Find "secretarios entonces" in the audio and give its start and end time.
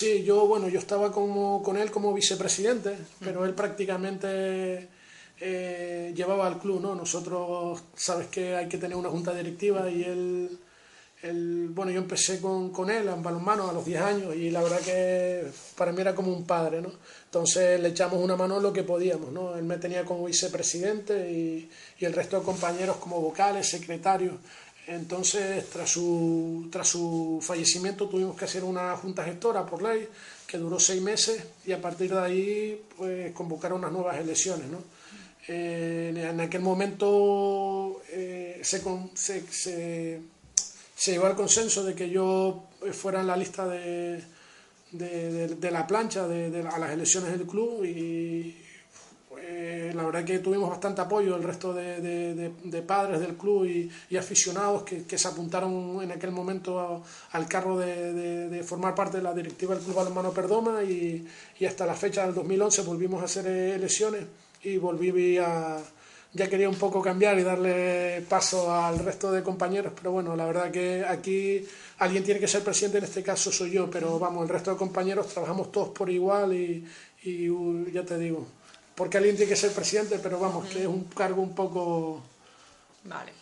23.68-25.68